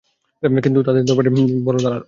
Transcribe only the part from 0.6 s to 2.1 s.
কিন্তু তাদের তরবারি বড় ধারালো।